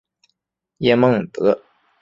[0.79, 1.61] 叶梦得。